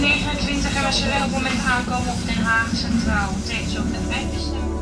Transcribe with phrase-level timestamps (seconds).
[0.00, 3.30] 13 uur 29 en we zullen op het moment aankomen op Den Haag Centraal.
[3.46, 4.72] Tegen zo de hebben ze.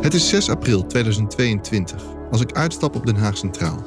[0.00, 3.84] Het is 6 april 2022 als ik uitstap op Den Haag Centraal.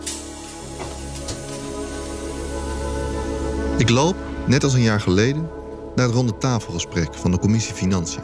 [3.78, 4.16] Ik loop,
[4.46, 5.50] net als een jaar geleden,
[5.96, 8.22] naar het ronde tafelgesprek van de commissie Financiën.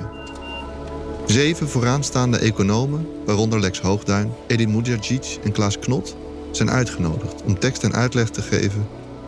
[1.25, 6.15] Zeven vooraanstaande economen, waaronder Lex Hoogduin, Edin Mudjacic en Klaas Knot,
[6.51, 8.87] zijn uitgenodigd om tekst en uitleg te geven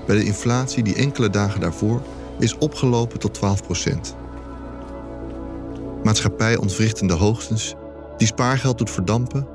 [0.10, 2.02] bij de inflatie die enkele dagen daarvoor
[2.40, 3.40] is opgelopen tot 12%
[6.04, 7.76] Maatschappij ontwrichtende hoogstens,
[8.18, 9.48] die spaargeld doet verdampen,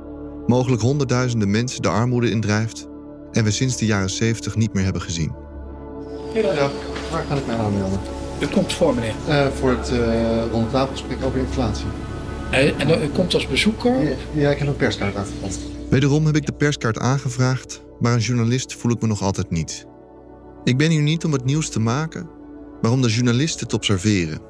[0.47, 2.87] mogelijk honderdduizenden mensen de armoede indrijft
[3.33, 5.35] en we sinds de jaren 70 niet meer hebben gezien.
[6.35, 6.71] Ja,
[7.11, 8.01] waar kan ik mij aanmelden?
[8.41, 9.15] U komt voor, meneer.
[9.29, 11.87] Eh, voor het uh, over inflatie.
[12.51, 14.03] En, en u komt als bezoeker?
[14.03, 15.61] Ja, ja, ik heb een perskaart aangevast.
[15.91, 19.87] Wederom heb ik de perskaart aangevraagd, maar een journalist voel ik me nog altijd niet.
[20.65, 22.29] Ik ben hier niet om het nieuws te maken,
[22.83, 24.41] maar om de journalisten te observeren.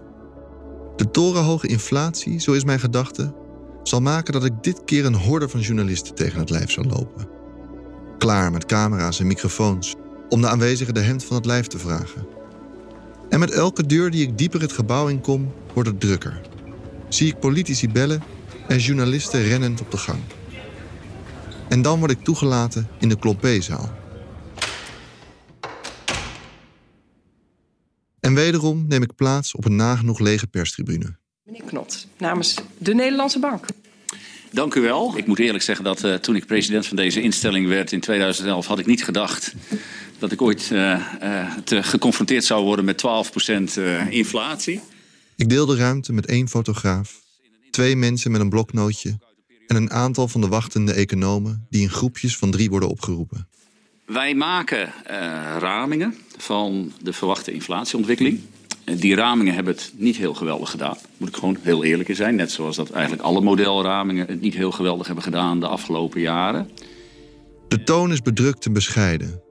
[0.97, 3.35] De torenhoge inflatie, zo is mijn gedachte,
[3.83, 7.29] zal maken dat ik dit keer een horde van journalisten tegen het lijf zal lopen.
[8.19, 9.95] Klaar met camera's en microfoons
[10.29, 12.27] om de aanwezigen de hemd van het lijf te vragen.
[13.29, 16.41] En met elke deur die ik dieper het gebouw in kom, wordt het drukker.
[17.09, 18.23] Zie ik politici bellen
[18.69, 20.21] en journalisten rennend op de gang.
[21.69, 24.03] En dan word ik toegelaten in de Kloppeezaal.
[28.25, 31.17] En wederom neem ik plaats op een nagenoeg lege perstribune.
[31.43, 33.67] Meneer Knot, namens de Nederlandse Bank.
[34.51, 35.17] Dank u wel.
[35.17, 38.67] Ik moet eerlijk zeggen dat uh, toen ik president van deze instelling werd in 2011,
[38.67, 39.55] had ik niet gedacht
[40.19, 43.05] dat ik ooit uh, uh, te geconfronteerd zou worden met
[43.77, 44.81] 12% inflatie.
[45.37, 47.21] Ik deel de ruimte met één fotograaf,
[47.71, 49.19] twee mensen met een bloknootje
[49.67, 53.49] en een aantal van de wachtende economen die in groepjes van drie worden opgeroepen.
[54.07, 54.93] Wij maken
[55.59, 58.41] ramingen van de verwachte inflatieontwikkeling.
[58.85, 60.97] Die ramingen hebben het niet heel geweldig gedaan.
[61.17, 62.35] Moet ik gewoon heel eerlijk zijn.
[62.35, 66.71] Net zoals dat eigenlijk alle modelramingen het niet heel geweldig hebben gedaan de afgelopen jaren.
[67.69, 69.43] De toon is bedrukt en bescheiden.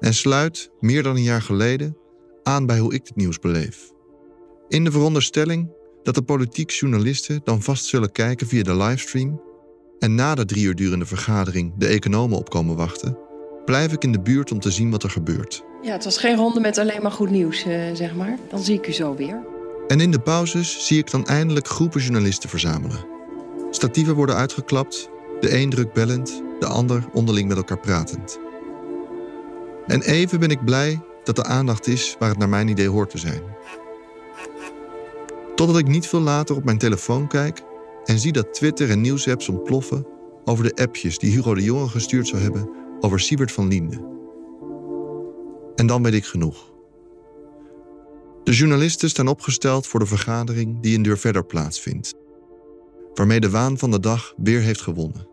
[0.00, 1.96] En sluit, meer dan een jaar geleden,
[2.42, 3.90] aan bij hoe ik het nieuws beleef.
[4.68, 5.70] In de veronderstelling
[6.02, 9.40] dat de politiek journalisten dan vast zullen kijken via de livestream
[9.98, 13.18] en na de drie uur durende vergadering de economen opkomen wachten,
[13.64, 15.64] blijf ik in de buurt om te zien wat er gebeurt.
[15.82, 18.38] Ja, het was geen ronde met alleen maar goed nieuws, uh, zeg maar.
[18.50, 19.40] Dan zie ik u zo weer.
[19.86, 23.04] En in de pauzes zie ik dan eindelijk groepen journalisten verzamelen.
[23.70, 25.08] Statieven worden uitgeklapt,
[25.40, 28.38] de een druk bellend, de ander onderling met elkaar pratend.
[29.86, 33.10] En even ben ik blij dat de aandacht is waar het naar mijn idee hoort
[33.10, 33.42] te zijn.
[35.54, 37.62] Totdat ik niet veel later op mijn telefoon kijk
[38.04, 40.06] en zie dat Twitter en nieuwsapps ontploffen
[40.44, 44.10] over de appjes die Hugo de Jonge gestuurd zou hebben over Siebert van Liende.
[45.74, 46.72] En dan weet ik genoeg.
[48.44, 52.14] De journalisten staan opgesteld voor de vergadering die een deur verder plaatsvindt,
[53.14, 55.28] waarmee de waan van de dag weer heeft gewonnen.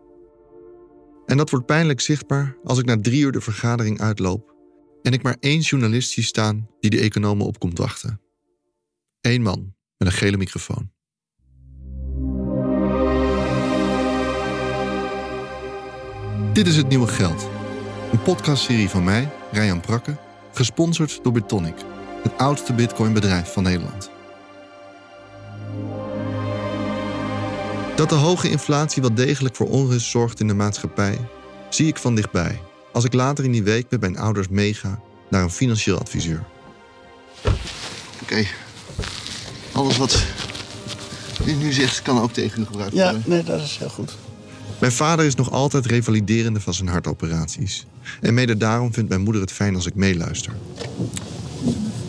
[1.26, 4.54] En dat wordt pijnlijk zichtbaar als ik na drie uur de vergadering uitloop
[5.02, 8.20] en ik maar één journalist zie staan die de economen op komt wachten.
[9.20, 10.90] Eén man met een gele microfoon.
[16.52, 17.59] Dit is het nieuwe geld.
[18.12, 20.16] Een podcastserie van mij, Ryan Prakke,
[20.52, 21.74] gesponsord door Bitonic,
[22.22, 24.10] het oudste bitcoinbedrijf van Nederland.
[27.96, 31.18] Dat de hoge inflatie wel degelijk voor onrust zorgt in de maatschappij,
[31.68, 32.60] zie ik van dichtbij
[32.92, 36.44] als ik later in die week met mijn ouders meega naar een financieel adviseur.
[37.44, 37.54] Oké,
[38.22, 38.46] okay.
[39.72, 40.24] alles wat
[41.46, 43.22] u nu zegt kan ook tegen u gebruikt Ja, worden.
[43.30, 44.16] nee, dat is heel goed.
[44.80, 47.86] Mijn vader is nog altijd revaliderende van zijn hartoperaties.
[48.20, 50.52] En mede daarom vindt mijn moeder het fijn als ik meeluister.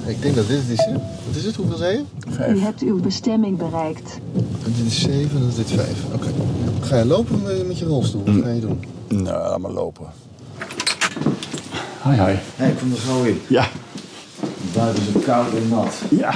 [0.08, 0.92] Ik denk dat dit het is, hè?
[0.94, 1.56] Wat is het?
[1.56, 2.54] Hoeveel zei je?
[2.54, 4.18] U hebt uw bestemming bereikt.
[4.66, 5.88] Dit is 7 en dat is dit 5.
[6.14, 6.28] Oké.
[6.82, 8.24] Ga je lopen met- met je rolstoel?
[8.26, 8.80] Wat ga je doen?
[9.08, 10.06] Nou, laat maar lopen.
[12.04, 12.36] Hi, hi.
[12.56, 13.40] Hé, ik kom er gauw in.
[13.50, 13.68] Ja.
[14.74, 16.02] Buiten is het koud en nat.
[16.10, 16.34] Ja.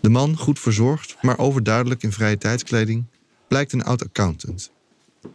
[0.00, 3.04] De man, goed verzorgd, maar overduidelijk in vrije tijdskleding,
[3.48, 4.70] blijkt een oud accountant.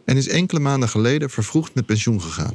[0.04, 2.54] En is enkele maanden geleden vervroegd met pensioen gegaan.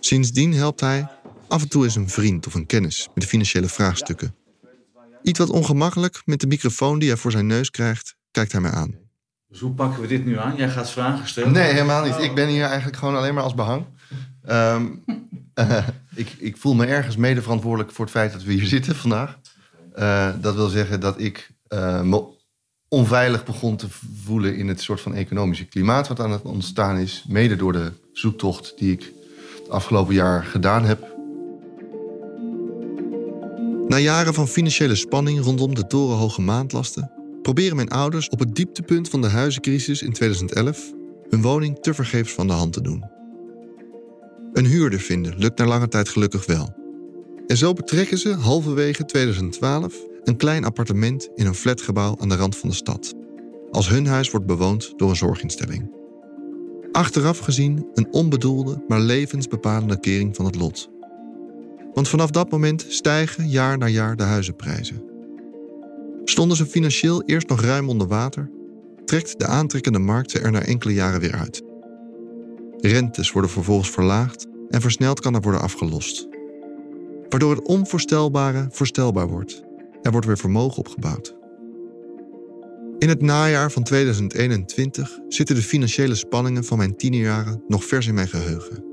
[0.00, 1.08] Sindsdien helpt hij
[1.48, 4.34] af en toe eens een vriend of een kennis met de financiële vraagstukken.
[5.22, 8.70] Iets wat ongemakkelijk met de microfoon die hij voor zijn neus krijgt, kijkt hij mij
[8.70, 8.94] aan.
[9.48, 10.56] Dus hoe pakken we dit nu aan?
[10.56, 11.52] Jij gaat vragen stellen?
[11.52, 12.18] Nee, helemaal niet.
[12.18, 13.86] Ik ben hier eigenlijk gewoon alleen maar als behang.
[14.42, 14.86] Ehm,
[15.54, 18.96] eh, ik, ik voel me ergens mede verantwoordelijk voor het feit dat we hier zitten
[18.96, 19.38] vandaag.
[19.92, 22.33] Eh, dat wil zeggen dat ik eh, me
[22.94, 23.86] onveilig begon te
[24.24, 27.24] voelen in het soort van economische klimaat wat aan het ontstaan is.
[27.28, 29.12] Mede door de zoektocht die ik
[29.58, 31.12] het afgelopen jaar gedaan heb.
[33.88, 37.10] Na jaren van financiële spanning rondom de torenhoge maandlasten
[37.42, 40.92] proberen mijn ouders op het dieptepunt van de huizencrisis in 2011
[41.28, 43.04] hun woning tevergeefs van de hand te doen.
[44.52, 46.74] Een huurder vinden lukt na lange tijd gelukkig wel.
[47.46, 49.94] En zo betrekken ze halverwege 2012
[50.24, 53.14] een klein appartement in een flatgebouw aan de rand van de stad.
[53.70, 55.90] Als hun huis wordt bewoond door een zorginstelling.
[56.92, 60.90] Achteraf gezien een onbedoelde, maar levensbepalende kering van het lot.
[61.92, 65.02] Want vanaf dat moment stijgen jaar na jaar de huizenprijzen.
[66.24, 68.50] Stonden ze financieel eerst nog ruim onder water,
[69.04, 71.62] trekt de aantrekkende markt ze er na enkele jaren weer uit.
[72.76, 76.28] Rentes worden vervolgens verlaagd en versneld kan er worden afgelost.
[77.28, 79.62] Waardoor het onvoorstelbare voorstelbaar wordt.
[80.04, 81.36] Er wordt weer vermogen opgebouwd.
[82.98, 88.14] In het najaar van 2021 zitten de financiële spanningen van mijn tienerjaren nog vers in
[88.14, 88.84] mijn geheugen.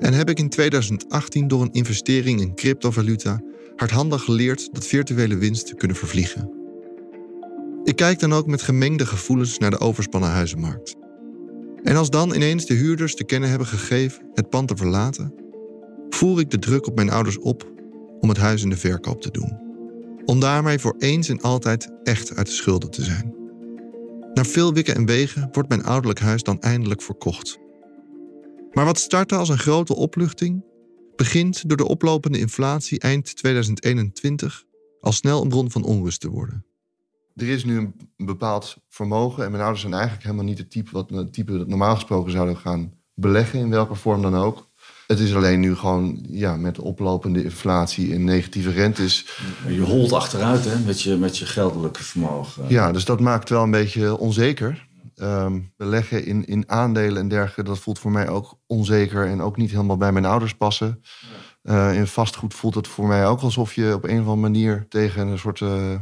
[0.00, 3.40] En heb ik in 2018 door een investering in cryptovaluta
[3.76, 6.50] hardhandig geleerd dat virtuele winsten kunnen vervliegen.
[7.84, 10.96] Ik kijk dan ook met gemengde gevoelens naar de overspannen huizenmarkt.
[11.82, 15.34] En als dan ineens de huurders te kennen hebben gegeven het pand te verlaten,
[16.08, 17.72] voer ik de druk op mijn ouders op
[18.20, 19.63] om het huis in de verkoop te doen.
[20.26, 23.34] Om daarmee voor eens en altijd echt uit de schulden te zijn.
[24.34, 27.58] Na veel wikken en wegen wordt mijn ouderlijk huis dan eindelijk verkocht.
[28.72, 30.64] Maar wat startte als een grote opluchting,
[31.16, 34.64] begint door de oplopende inflatie eind 2021
[35.00, 36.66] al snel een bron van onrust te worden.
[37.34, 37.78] Er is nu
[38.16, 41.58] een bepaald vermogen en mijn ouders zijn eigenlijk helemaal niet het type, wat, het type
[41.58, 44.68] dat normaal gesproken zouden gaan beleggen, in welke vorm dan ook.
[45.06, 49.26] Het is alleen nu gewoon ja, met oplopende inflatie en negatieve rentes.
[49.68, 52.64] Je holt achteruit hè, met, je, met je geldelijke vermogen.
[52.68, 54.86] Ja, dus dat maakt wel een beetje onzeker.
[55.14, 59.56] Ehm, beleggen in, in aandelen en dergelijke, dat voelt voor mij ook onzeker en ook
[59.56, 61.02] niet helemaal bij mijn ouders passen.
[61.62, 64.86] Uh, in vastgoed voelt het voor mij ook alsof je op een of andere manier
[64.88, 65.94] tegen een soort uh,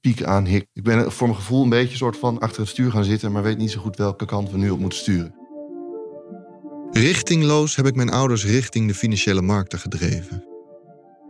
[0.00, 0.66] piek aanhikt.
[0.72, 3.42] Ik ben voor mijn gevoel een beetje soort van achter het stuur gaan zitten, maar
[3.42, 5.43] weet niet zo goed welke kant we nu op moeten sturen.
[6.94, 10.44] Richtingloos heb ik mijn ouders richting de financiële markten gedreven.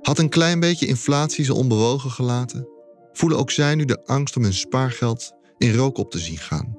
[0.02, 2.68] Had een klein beetje inflatie ze onbewogen gelaten,
[3.12, 6.76] voelen ook zij nu de angst om hun spaargeld in rook op te zien gaan.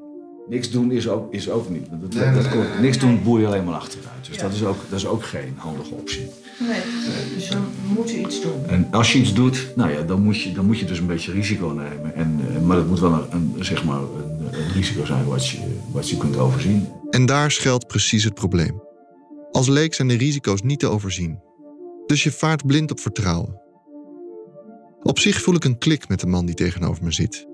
[0.49, 1.87] Niks doen is ook, is ook niet.
[1.89, 4.25] Dat, dat, dat komt, niks doen boer je alleen maar achteruit.
[4.29, 6.27] Dus dat, is ook, dat is ook geen handige optie.
[6.59, 6.81] Nee,
[7.35, 7.57] dus we
[7.95, 8.65] moeten iets doen.
[8.67, 11.07] En als je iets doet, nou ja, dan moet je, dan moet je dus een
[11.07, 12.15] beetje risico nemen.
[12.15, 15.47] En, eh, maar dat moet wel een, een zeg maar een, een, risico zijn wat
[15.47, 15.57] je,
[15.91, 16.87] wat je kunt overzien.
[17.15, 18.83] En daar schuilt precies het probleem.
[19.51, 21.39] Als leek zijn de risico's niet te overzien.
[22.05, 23.61] Dus je vaart blind op vertrouwen.
[25.01, 27.47] Op zich voel ik een klik met de man die tegenover me zit.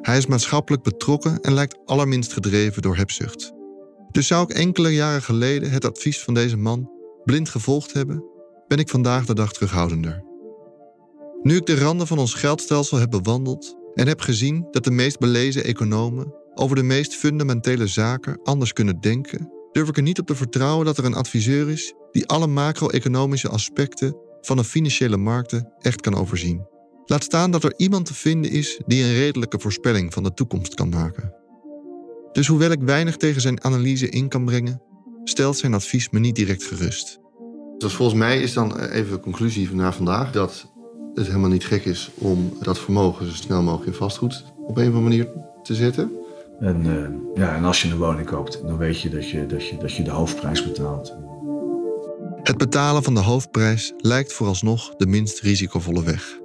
[0.00, 3.52] Hij is maatschappelijk betrokken en lijkt allerminst gedreven door hebzucht.
[4.10, 6.90] Dus zou ik enkele jaren geleden het advies van deze man
[7.24, 8.24] blind gevolgd hebben,
[8.66, 10.24] ben ik vandaag de dag terughoudender.
[11.42, 15.18] Nu ik de randen van ons geldstelsel heb bewandeld en heb gezien dat de meest
[15.18, 20.26] belezen economen over de meest fundamentele zaken anders kunnen denken, durf ik er niet op
[20.26, 25.72] te vertrouwen dat er een adviseur is die alle macro-economische aspecten van de financiële markten
[25.78, 26.66] echt kan overzien.
[27.04, 30.74] Laat staan dat er iemand te vinden is die een redelijke voorspelling van de toekomst
[30.74, 31.34] kan maken.
[32.32, 34.82] Dus hoewel ik weinig tegen zijn analyse in kan brengen,
[35.24, 37.18] stelt zijn advies me niet direct gerust.
[37.78, 40.72] Dus volgens mij is dan even de conclusie van vandaag dat
[41.14, 44.88] het helemaal niet gek is om dat vermogen zo snel mogelijk in vastgoed op een
[44.88, 45.28] of andere manier
[45.62, 46.19] te zetten.
[46.60, 49.68] En, uh, ja, en als je een woning koopt, dan weet je dat je, dat,
[49.68, 51.16] je dat je de hoofdprijs betaalt.
[52.42, 56.38] Het betalen van de hoofdprijs lijkt vooralsnog de minst risicovolle weg.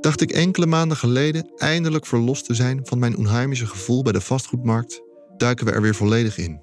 [0.00, 4.20] Dacht ik enkele maanden geleden eindelijk verlost te zijn van mijn onheimische gevoel bij de
[4.20, 5.02] vastgoedmarkt,
[5.36, 6.60] duiken we er weer volledig in.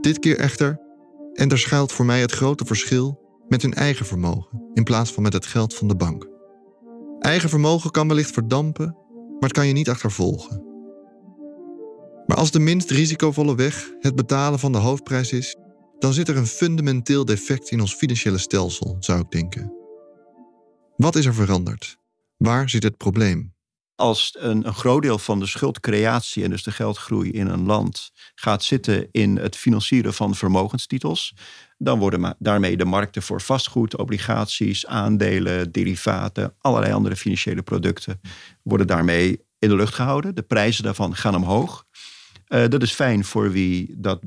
[0.00, 0.80] Dit keer echter,
[1.34, 5.22] en daar schuilt voor mij het grote verschil met hun eigen vermogen in plaats van
[5.22, 6.28] met het geld van de bank.
[7.18, 10.69] Eigen vermogen kan wellicht verdampen, maar het kan je niet achtervolgen.
[12.30, 15.56] Maar als de minst risicovolle weg het betalen van de hoofdprijs is,
[15.98, 19.72] dan zit er een fundamenteel defect in ons financiële stelsel, zou ik denken.
[20.96, 21.98] Wat is er veranderd?
[22.36, 23.54] Waar zit het probleem?
[23.94, 28.10] als een, een groot deel van de schuldcreatie en dus de geldgroei in een land
[28.34, 31.34] gaat zitten in het financieren van vermogenstitels,
[31.78, 38.20] dan worden daarmee de markten voor vastgoed, obligaties, aandelen, derivaten, allerlei andere financiële producten
[38.62, 40.34] worden daarmee in de lucht gehouden.
[40.34, 41.84] De prijzen daarvan gaan omhoog.
[42.50, 44.20] Uh, dat is fijn voor wie dat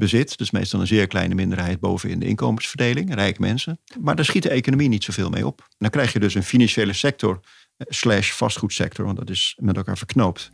[0.00, 0.38] bezit.
[0.38, 3.80] Dus meestal een zeer kleine minderheid boven in de inkomensverdeling, rijke mensen.
[4.00, 5.68] Maar daar schiet de economie niet zoveel mee op.
[5.78, 7.40] dan krijg je dus een financiële sector
[7.76, 10.50] eh, slash vastgoedsector, want dat is met elkaar verknoopt,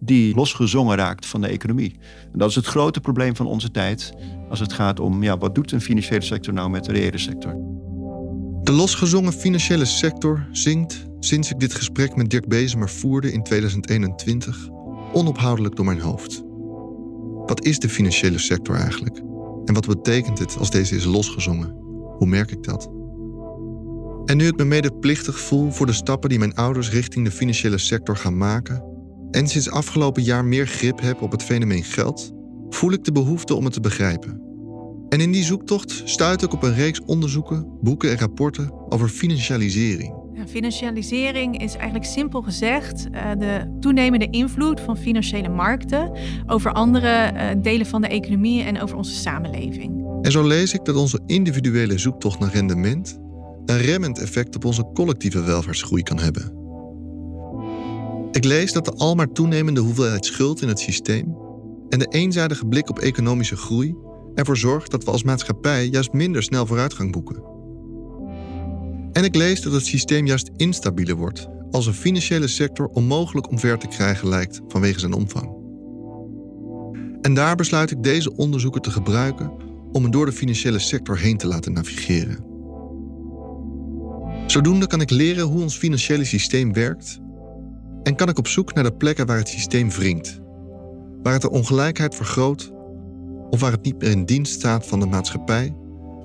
[0.00, 1.98] die losgezongen raakt van de economie.
[2.32, 4.12] En dat is het grote probleem van onze tijd
[4.48, 7.54] als het gaat om ja, wat doet een financiële sector nou met de reële sector.
[8.62, 14.68] De losgezongen financiële sector zingt, sinds ik dit gesprek met Dirk Bezemer voerde in 2021,
[15.12, 16.45] onophoudelijk door mijn hoofd.
[17.46, 19.16] Wat is de financiële sector eigenlijk?
[19.64, 21.74] En wat betekent het als deze is losgezongen?
[22.18, 22.90] Hoe merk ik dat?
[24.24, 27.78] En nu het me medeplichtig voel voor de stappen die mijn ouders richting de financiële
[27.78, 28.84] sector gaan maken,
[29.30, 32.32] en sinds afgelopen jaar meer grip heb op het fenomeen geld,
[32.68, 34.40] voel ik de behoefte om het te begrijpen.
[35.08, 40.25] En in die zoektocht stuit ik op een reeks onderzoeken, boeken en rapporten over financialisering.
[40.46, 46.12] Financialisering is eigenlijk simpel gezegd uh, de toenemende invloed van financiële markten
[46.46, 50.04] over andere uh, delen van de economie en over onze samenleving.
[50.22, 53.18] En zo lees ik dat onze individuele zoektocht naar rendement
[53.66, 56.52] een remmend effect op onze collectieve welvaartsgroei kan hebben.
[58.30, 61.36] Ik lees dat de almaar toenemende hoeveelheid schuld in het systeem
[61.88, 63.96] en de eenzijdige blik op economische groei
[64.34, 67.55] ervoor zorgt dat we als maatschappij juist minder snel vooruitgang boeken.
[69.16, 73.78] En ik lees dat het systeem juist instabieler wordt als een financiële sector onmogelijk omver
[73.78, 75.54] te krijgen lijkt vanwege zijn omvang.
[77.20, 79.52] En daar besluit ik deze onderzoeken te gebruiken
[79.92, 82.44] om me door de financiële sector heen te laten navigeren.
[84.46, 87.20] Zodoende kan ik leren hoe ons financiële systeem werkt
[88.02, 90.40] en kan ik op zoek naar de plekken waar het systeem wringt,
[91.22, 92.72] waar het de ongelijkheid vergroot
[93.50, 95.76] of waar het niet meer in dienst staat van de maatschappij,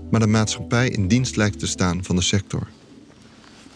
[0.09, 2.67] maar de maatschappij in dienst lijkt te staan van de sector.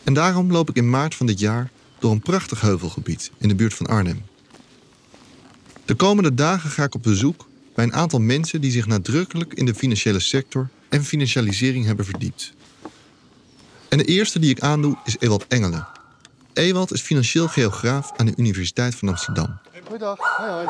[0.05, 1.69] En daarom loop ik in maart van dit jaar
[2.00, 4.25] door een prachtig heuvelgebied in de buurt van Arnhem.
[5.85, 9.65] De komende dagen ga ik op bezoek bij een aantal mensen die zich nadrukkelijk in
[9.65, 12.53] de financiële sector en financialisering hebben verdiept.
[13.89, 15.88] En de eerste die ik aandoe is Ewald Engelen.
[16.53, 19.57] Ewald is financieel geograaf aan de Universiteit van Amsterdam.
[19.85, 20.67] Goeiedag, hoi hoi.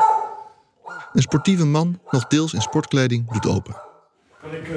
[1.12, 3.76] Een sportieve man, nog deels in sportkleding, doet open.
[4.40, 4.76] Kan ik uh,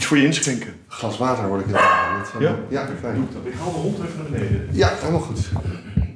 [0.00, 0.74] iets voor je inschenken?
[0.88, 2.58] Glas water word ik heel erg Ja?
[2.70, 3.28] Ja, fijn.
[3.44, 4.68] Ik haal de hond even naar beneden.
[4.72, 5.48] Ja, helemaal goed.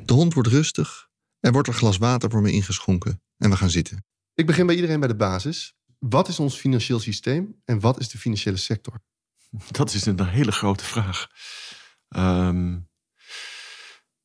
[0.04, 1.08] De hond wordt rustig.
[1.40, 4.04] Er wordt een glas water voor me ingeschonken en we gaan zitten.
[4.34, 5.74] Ik begin bij iedereen bij de basis.
[5.98, 9.00] Wat is ons financieel systeem en wat is de financiële sector?
[9.70, 11.28] Dat is een hele grote vraag.
[12.08, 12.88] Um,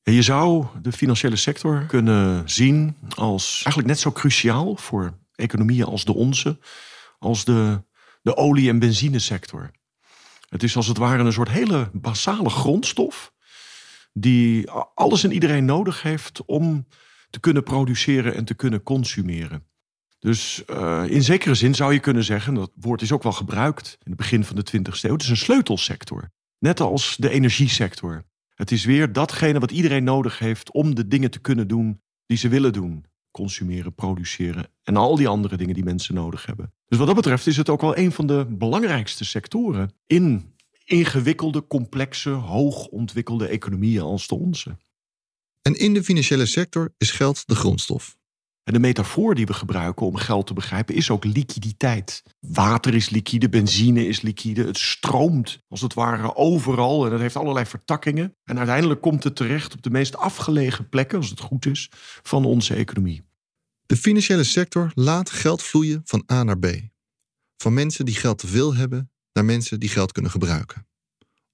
[0.01, 6.05] je zou de financiële sector kunnen zien als eigenlijk net zo cruciaal voor economieën als
[6.05, 6.59] de onze,
[7.19, 7.83] als de,
[8.29, 9.71] de olie- en benzinesector.
[10.50, 13.33] Het is als het ware een soort hele basale grondstof
[14.13, 16.88] die alles en iedereen nodig heeft om
[17.29, 19.67] te kunnen produceren en te kunnen consumeren.
[20.19, 23.98] Dus uh, in zekere zin zou je kunnen zeggen, dat woord is ook wel gebruikt
[24.00, 26.31] in het begin van de 20e eeuw, het is een sleutelsector.
[26.59, 28.24] Net als de energiesector.
[28.55, 32.38] Het is weer datgene wat iedereen nodig heeft om de dingen te kunnen doen die
[32.38, 33.05] ze willen doen.
[33.31, 36.74] Consumeren, produceren en al die andere dingen die mensen nodig hebben.
[36.86, 40.53] Dus wat dat betreft is het ook wel een van de belangrijkste sectoren in
[40.86, 44.77] ingewikkelde, complexe, hoog ontwikkelde economieën als de onze.
[45.62, 48.17] En in de financiële sector is geld de grondstof.
[48.69, 52.23] En de metafoor die we gebruiken om geld te begrijpen is ook liquiditeit.
[52.39, 54.65] Water is liquide, benzine is liquide.
[54.65, 58.35] Het stroomt als het ware overal en het heeft allerlei vertakkingen.
[58.43, 62.45] En uiteindelijk komt het terecht op de meest afgelegen plekken, als het goed is, van
[62.45, 63.23] onze economie.
[63.85, 66.67] De financiële sector laat geld vloeien van A naar B.
[67.57, 70.88] Van mensen die geld te veel hebben naar mensen die geld kunnen gebruiken.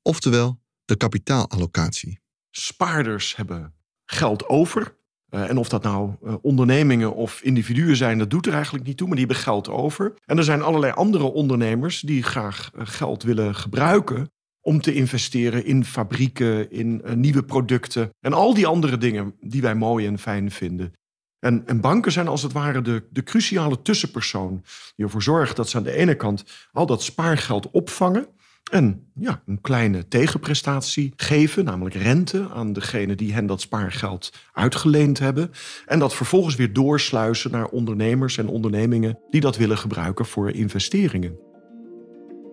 [0.02, 2.20] Oftewel de kapitaalallocatie.
[2.52, 3.74] Spaarders hebben
[4.06, 4.96] geld over
[5.36, 8.98] uh, en of dat nou uh, ondernemingen of individuen zijn, dat doet er eigenlijk niet
[8.98, 10.14] toe, maar die hebben geld over.
[10.26, 14.30] En er zijn allerlei andere ondernemers die graag uh, geld willen gebruiken
[14.62, 19.76] om te investeren in fabrieken, in nieuwe producten en al die andere dingen die wij
[19.76, 20.94] mooi en fijn vinden.
[21.40, 24.64] En, en, banken zijn als het ware de, de cruciale tussenpersoon
[24.96, 28.28] die ervoor zorgt dat ze aan de ene kant al dat spaargeld opvangen
[28.72, 35.20] en ja, een kleine tegenprestatie geven, namelijk rente aan degene die hen dat spaargeld uitgeleend
[35.20, 35.52] hebben.
[35.86, 41.38] En dat vervolgens weer doorsluizen naar ondernemers en ondernemingen die dat willen gebruiken voor investeringen.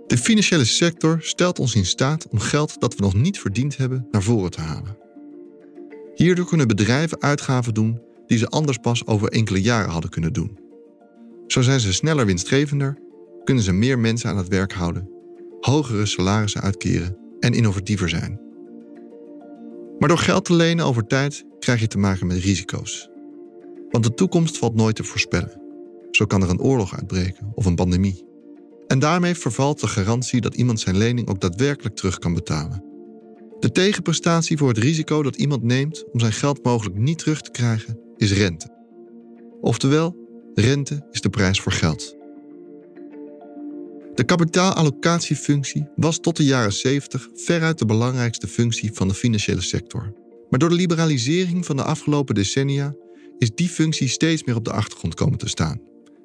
[0.07, 4.07] De financiële sector stelt ons in staat om geld dat we nog niet verdiend hebben
[4.11, 4.99] naar voren te halen.
[6.15, 10.59] Hierdoor kunnen bedrijven uitgaven doen die ze anders pas over enkele jaren hadden kunnen doen.
[11.47, 12.99] Zo zijn ze sneller winstgevender,
[13.45, 15.12] kunnen ze meer mensen aan het werk houden,
[15.65, 18.41] hogere salarissen uitkeren en innovatiever zijn.
[19.99, 23.09] Maar door geld te lenen over tijd krijg je te maken met risico's.
[23.91, 25.61] Want de toekomst valt nooit te voorspellen.
[26.11, 28.25] Zo kan er een oorlog uitbreken of een pandemie.
[28.87, 32.85] En daarmee vervalt de garantie dat iemand zijn lening ook daadwerkelijk terug kan betalen.
[33.59, 37.51] De tegenprestatie voor het risico dat iemand neemt om zijn geld mogelijk niet terug te
[37.51, 38.69] krijgen is rente.
[39.61, 40.17] Oftewel,
[40.55, 42.17] rente is de prijs voor geld.
[44.15, 50.13] De kapitaalallocatiefunctie was tot de jaren 70 veruit de belangrijkste functie van de financiële sector.
[50.51, 52.95] Maar door de liberalisering van de afgelopen decennia
[53.39, 55.81] is die functie steeds meer op de achtergrond komen te staan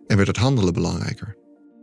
[0.08, 1.36] en werd het handelen belangrijker.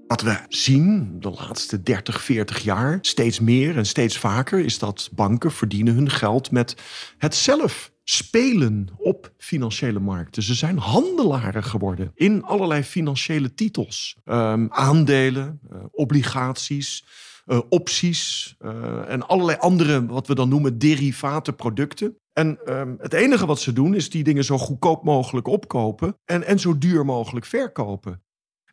[0.07, 5.11] Wat we zien de laatste 30, 40 jaar, steeds meer en steeds vaker, is dat
[5.13, 6.75] banken verdienen hun geld met
[7.19, 10.43] het zelf spelen op financiële markten.
[10.43, 14.17] Ze zijn handelaren geworden in allerlei financiële titels.
[14.25, 17.07] Um, aandelen, uh, obligaties,
[17.47, 22.19] uh, opties uh, en allerlei andere, wat we dan noemen, derivate producten.
[22.33, 26.47] En um, het enige wat ze doen is die dingen zo goedkoop mogelijk opkopen en,
[26.47, 28.23] en zo duur mogelijk verkopen.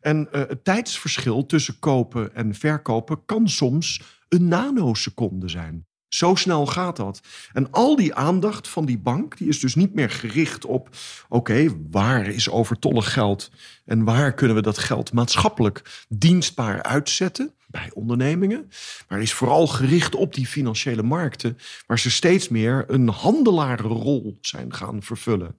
[0.00, 5.86] En het tijdsverschil tussen kopen en verkopen kan soms een nanoseconde zijn.
[6.14, 7.20] Zo snel gaat dat.
[7.52, 10.88] En al die aandacht van die bank, die is dus niet meer gericht op:
[11.28, 13.50] oké, waar is overtollig geld
[13.84, 18.68] en waar kunnen we dat geld maatschappelijk dienstbaar uitzetten bij ondernemingen,
[19.08, 24.74] maar is vooral gericht op die financiële markten, waar ze steeds meer een handelarenrol zijn
[24.74, 25.56] gaan vervullen.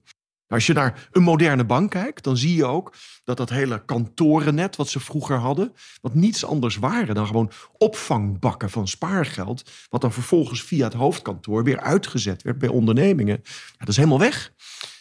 [0.48, 4.76] Als je naar een moderne bank kijkt, dan zie je ook dat dat hele kantorennet
[4.76, 10.12] wat ze vroeger hadden, wat niets anders waren dan gewoon opvangbakken van spaargeld, wat dan
[10.12, 13.42] vervolgens via het hoofdkantoor weer uitgezet werd bij ondernemingen.
[13.78, 14.52] Dat is helemaal weg.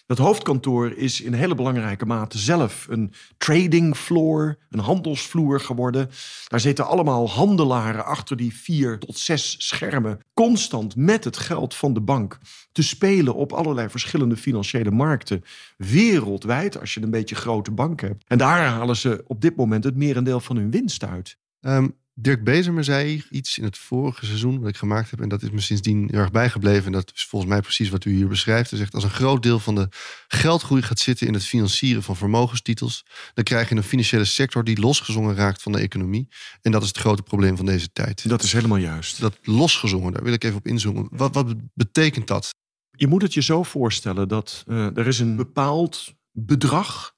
[0.05, 6.09] Dat hoofdkantoor is in hele belangrijke mate zelf een trading floor, een handelsvloer geworden.
[6.47, 11.93] Daar zitten allemaal handelaren achter die vier tot zes schermen, constant met het geld van
[11.93, 12.37] de bank
[12.71, 15.43] te spelen op allerlei verschillende financiële markten.
[15.77, 18.23] Wereldwijd, als je een beetje grote bank hebt.
[18.27, 21.37] En daar halen ze op dit moment het merendeel van hun winst uit.
[21.61, 25.21] Um, Dirk Bezemer zei iets in het vorige seizoen wat ik gemaakt heb.
[25.21, 26.85] En dat is me sindsdien heel erg bijgebleven.
[26.85, 28.69] En dat is volgens mij precies wat u hier beschrijft.
[28.69, 29.87] Hij zegt als een groot deel van de
[30.27, 33.05] geldgroei gaat zitten in het financieren van vermogenstitels.
[33.33, 36.27] Dan krijg je een financiële sector die losgezongen raakt van de economie.
[36.61, 38.29] En dat is het grote probleem van deze tijd.
[38.29, 39.19] Dat is helemaal juist.
[39.19, 41.07] Dat losgezongen, daar wil ik even op inzoomen.
[41.11, 42.49] Wat, wat betekent dat?
[42.91, 47.15] Je moet het je zo voorstellen dat uh, er is een bepaald bedrag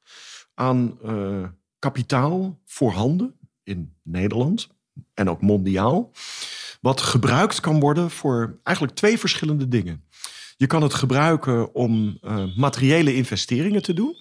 [0.54, 1.48] aan uh,
[1.80, 4.75] kapitaal voorhanden in Nederland
[5.14, 6.12] en ook mondiaal,
[6.82, 10.04] wat gebruikt kan worden voor eigenlijk twee verschillende dingen.
[10.58, 14.16] Je kan het gebruiken om uh, materiële investeringen te doen.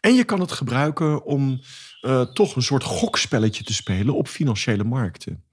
[0.00, 1.60] En je kan het gebruiken om
[2.02, 5.44] uh, toch een soort gokspelletje te spelen op financiële markten.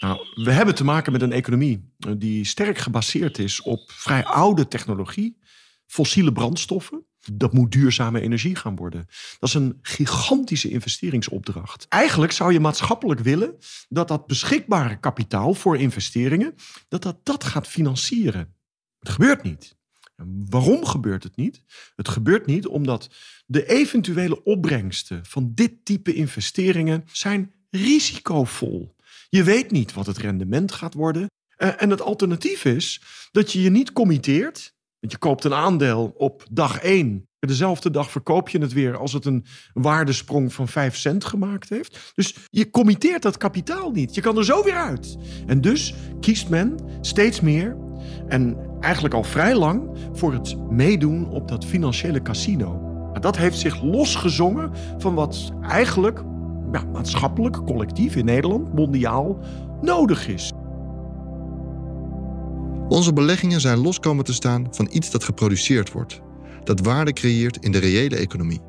[0.00, 4.68] Nou, we hebben te maken met een economie die sterk gebaseerd is op vrij oude
[4.68, 5.38] technologie,
[5.86, 7.06] fossiele brandstoffen.
[7.32, 9.06] Dat moet duurzame energie gaan worden.
[9.38, 11.86] Dat is een gigantische investeringsopdracht.
[11.88, 13.56] Eigenlijk zou je maatschappelijk willen
[13.88, 16.54] dat dat beschikbare kapitaal voor investeringen,
[16.88, 18.54] dat dat, dat gaat financieren.
[18.98, 19.76] Het gebeurt niet.
[20.16, 21.62] En waarom gebeurt het niet?
[21.96, 23.08] Het gebeurt niet omdat
[23.46, 28.96] de eventuele opbrengsten van dit type investeringen zijn risicovol.
[29.28, 31.26] Je weet niet wat het rendement gaat worden.
[31.56, 36.44] En het alternatief is dat je je niet committeert want je koopt een aandeel op
[36.50, 37.28] dag 1.
[37.38, 42.12] Dezelfde dag verkoop je het weer als het een waardesprong van 5 cent gemaakt heeft.
[42.14, 44.14] Dus je committeert dat kapitaal niet.
[44.14, 45.16] Je kan er zo weer uit.
[45.46, 47.76] En dus kiest men steeds meer
[48.28, 52.86] en eigenlijk al vrij lang voor het meedoen op dat financiële casino.
[53.20, 56.22] Dat heeft zich losgezongen van wat eigenlijk
[56.72, 59.38] ja, maatschappelijk, collectief in Nederland, mondiaal
[59.80, 60.52] nodig is.
[62.88, 66.20] Onze beleggingen zijn los komen te staan van iets dat geproduceerd wordt,
[66.64, 68.60] dat waarde creëert in de reële economie.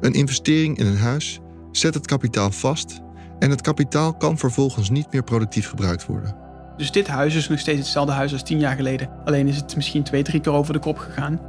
[0.00, 1.40] Een investering in een huis
[1.72, 3.00] zet het kapitaal vast
[3.38, 6.36] en het kapitaal kan vervolgens niet meer productief gebruikt worden.
[6.76, 9.76] Dus dit huis is nog steeds hetzelfde huis als tien jaar geleden, alleen is het
[9.76, 11.40] misschien twee, drie keer over de kop gegaan.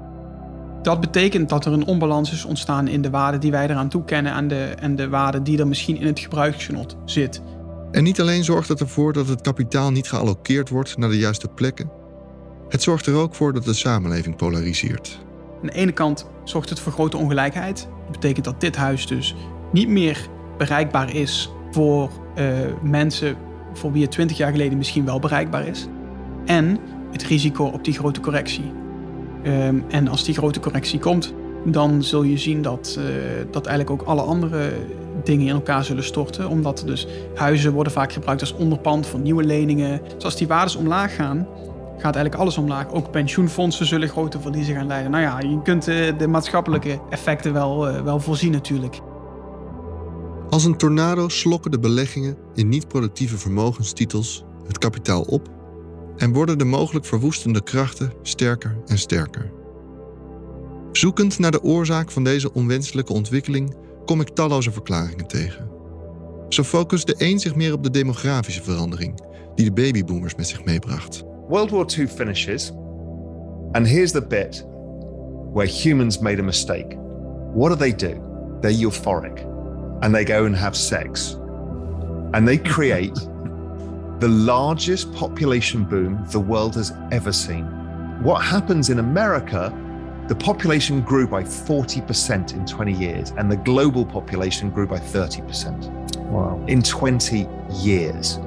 [0.82, 4.34] Dat betekent dat er een onbalans is ontstaan in de waarde die wij eraan toekennen
[4.34, 7.42] en de, en de waarde die er misschien in het gebruiksgenot zit.
[7.96, 11.48] En niet alleen zorgt het ervoor dat het kapitaal niet gealloceerd wordt naar de juiste
[11.48, 11.92] plekken,
[12.70, 15.20] het zorgt er ook voor dat de samenleving polariseert.
[15.62, 17.88] Aan de ene kant zorgt het voor grote ongelijkheid.
[18.04, 19.36] Dat betekent dat dit huis dus
[19.72, 20.28] niet meer
[20.58, 22.48] bereikbaar is voor uh,
[22.84, 23.36] mensen
[23.74, 25.88] voor wie het 20 jaar geleden misschien wel bereikbaar is.
[26.46, 26.80] En
[27.12, 28.72] het risico op die grote correctie.
[29.44, 31.34] Ehm, en als die grote correctie komt,
[31.66, 33.06] dan zul je zien dat, uh,
[33.52, 34.74] dat eigenlijk ook alle andere
[35.26, 36.50] dingen in elkaar zullen storten.
[36.50, 40.02] Omdat dus huizen worden vaak gebruikt als onderpand voor nieuwe leningen.
[40.16, 41.48] Dus als die waardes omlaag gaan,
[41.98, 42.92] gaat eigenlijk alles omlaag.
[42.92, 45.12] Ook pensioenfondsen zullen grote verliezen gaan leiden.
[45.12, 49.02] Nou ja, je kunt uh, de maatschappelijke effecten wel, uh, wel voorzien natuurlijk.
[50.50, 55.50] Als een tornado slokken de beleggingen in niet-productieve vermogenstitels het kapitaal op
[56.18, 59.52] en worden de mogelijk verwoestende krachten sterker en sterker.
[60.92, 65.68] Zoekend naar de oorzaak van deze onwenselijke ontwikkeling kom ik talloze verklaringen tegen.
[66.50, 69.22] Zo focust de een zich meer op de demografische verandering
[69.56, 71.24] die de babyboomers met zich meebracht.
[71.48, 72.72] World War II finishes,
[73.72, 74.66] and here's the bit
[75.54, 76.98] where humans made a mistake.
[77.54, 78.20] What do they do?
[78.62, 79.46] They're euphoric,
[80.00, 81.38] and they go and have sex,
[82.32, 83.14] and they create
[84.20, 87.66] the largest population boom the world has ever seen.
[88.24, 89.72] What happens in America
[90.28, 95.92] The population grew by 40% in 20 years, and the global population grew by 30%.
[96.32, 96.70] Wow.
[96.70, 97.48] In 20
[97.84, 98.38] years.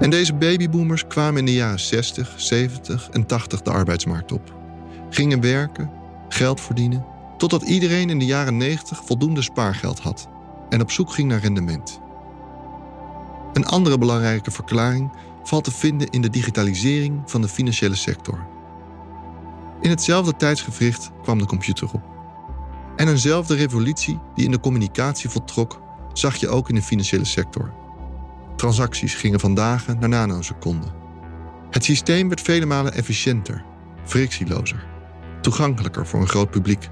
[0.00, 4.54] En deze babyboomers kwamen in de jaren 60, 70 en 80 de arbeidsmarkt op.
[5.10, 5.90] Gingen werken,
[6.28, 7.04] geld verdienen,
[7.36, 10.28] totdat iedereen in de jaren 90 voldoende spaargeld had
[10.68, 12.00] en op zoek ging naar rendement.
[13.52, 15.12] Een andere belangrijke verklaring
[15.42, 18.46] valt te vinden in de digitalisering van de financiële sector.
[19.80, 22.02] In hetzelfde tijdsgevricht kwam de computer op.
[22.96, 25.80] En eenzelfde revolutie die in de communicatie voltrok,
[26.12, 27.72] zag je ook in de financiële sector.
[28.56, 30.92] Transacties gingen van dagen naar nanoseconden.
[31.70, 33.64] Het systeem werd vele malen efficiënter,
[34.04, 34.86] frictielozer,
[35.40, 36.90] toegankelijker voor een groot publiek.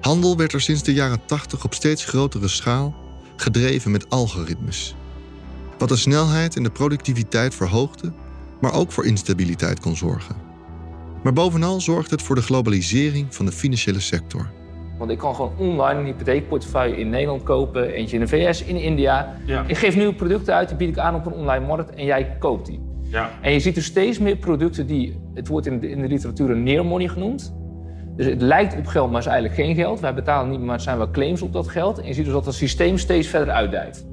[0.00, 2.94] Handel werd er sinds de jaren 80 op steeds grotere schaal
[3.36, 4.96] gedreven met algoritmes.
[5.78, 8.12] Wat de snelheid en de productiviteit verhoogde,
[8.60, 10.36] maar ook voor instabiliteit kon zorgen.
[11.24, 14.50] Maar bovenal zorgt het voor de globalisering van de financiële sector.
[14.98, 18.76] Want ik kan gewoon online een hypotheekportefeuille in Nederland kopen, eentje in de VS, in
[18.76, 19.36] India.
[19.66, 22.36] Ik geef nieuwe producten uit, die bied ik aan op een online markt en jij
[22.38, 22.80] koopt die.
[23.02, 23.30] Ja.
[23.40, 26.50] En je ziet dus steeds meer producten die, het wordt in de, in de literatuur
[26.50, 27.54] een near money genoemd.
[28.16, 30.00] Dus het lijkt op geld, maar is eigenlijk geen geld.
[30.00, 31.98] Wij betalen niet, maar er zijn wel claims op dat geld.
[31.98, 34.06] En je ziet dus dat het systeem steeds verder uitdijt.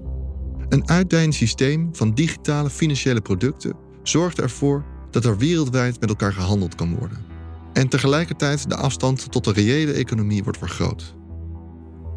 [0.70, 6.76] Een uitdijend systeem van digitale financiële producten zorgt ervoor dat er wereldwijd met elkaar gehandeld
[6.76, 7.26] kan worden.
[7.74, 11.16] En tegelijkertijd de afstand tot de reële economie wordt vergroot.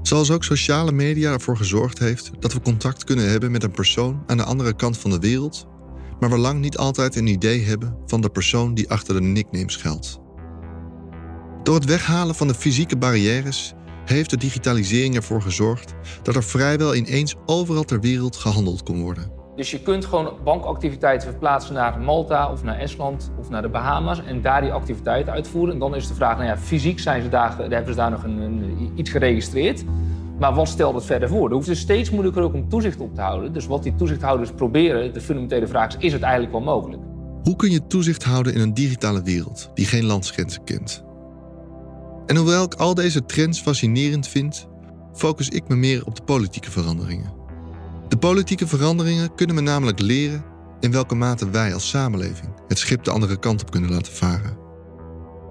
[0.03, 4.23] Zoals ook sociale media ervoor gezorgd heeft dat we contact kunnen hebben met een persoon
[4.27, 5.67] aan de andere kant van de wereld,
[6.21, 9.71] maar we lang niet altijd een idee hebben van de persoon die achter de nickname
[9.71, 10.21] schuilt.
[11.63, 16.95] Door het weghalen van de fysieke barrières heeft de digitalisering ervoor gezorgd dat er vrijwel
[16.95, 19.33] ineens overal ter wereld gehandeld kon worden.
[19.57, 24.25] Dus je kunt gewoon bankactiviteiten verplaatsen naar Malta of naar Estland of naar de Bahama's
[24.25, 25.75] en daar die activiteiten uitvoeren.
[25.75, 28.25] En dan is de vraag, nou ja, fysiek zijn ze daar, hebben ze daar nog
[28.25, 29.85] een, iets geregistreerd.
[30.39, 31.49] Maar wat stelt het verder voor?
[31.49, 33.53] Er hoeft dus steeds moeilijker ook om toezicht op te houden.
[33.53, 37.03] Dus wat die toezichthouders proberen, de fundamentele vraag is, is het eigenlijk wel mogelijk?
[37.43, 41.05] Hoe kun je toezicht houden in een digitale wereld die geen landsgrenzen kent?
[42.27, 44.69] En hoewel ik al deze trends fascinerend vind,
[45.13, 47.44] focus ik me meer op de politieke veranderingen.
[48.15, 50.45] De politieke veranderingen kunnen me namelijk leren
[50.81, 54.59] in welke mate wij als samenleving het schip de andere kant op kunnen laten varen.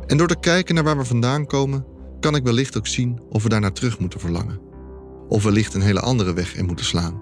[0.08, 1.86] En door te kijken naar waar we vandaan komen,
[2.20, 4.60] kan ik wellicht ook zien of we daar naar terug moeten verlangen.
[5.28, 7.22] Of wellicht een hele andere weg in moeten slaan.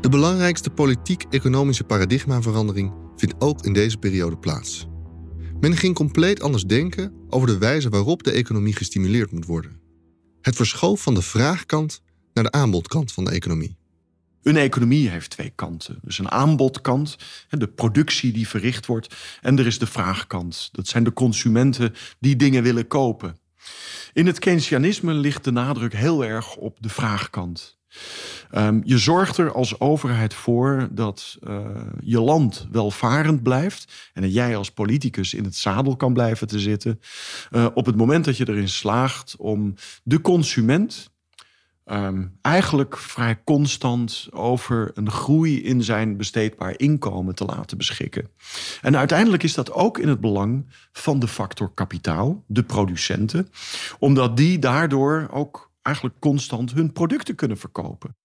[0.00, 4.88] De belangrijkste politiek-economische paradigmaverandering vindt ook in deze periode plaats.
[5.60, 9.80] Men ging compleet anders denken over de wijze waarop de economie gestimuleerd moet worden.
[10.40, 13.75] Het verschoof van de vraagkant naar de aanbodkant van de economie.
[14.46, 15.98] Een economie heeft twee kanten.
[16.02, 17.16] Dus een aanbodkant,
[17.48, 19.14] de productie die verricht wordt.
[19.40, 20.68] En er is de vraagkant.
[20.72, 23.38] Dat zijn de consumenten die dingen willen kopen.
[24.12, 27.78] In het Keynesianisme ligt de nadruk heel erg op de vraagkant.
[28.54, 31.58] Um, je zorgt er als overheid voor dat uh,
[32.00, 36.58] je land welvarend blijft en dat jij als politicus in het zadel kan blijven te
[36.58, 37.00] zitten.
[37.50, 41.14] Uh, op het moment dat je erin slaagt om de consument
[41.90, 48.30] um, eigenlijk vrij constant over een groei in zijn besteedbaar inkomen te laten beschikken.
[48.80, 53.48] En uiteindelijk is dat ook in het belang van de factor kapitaal, de producenten,
[53.98, 58.16] omdat die daardoor ook eigenlijk constant hun producten kunnen verkopen.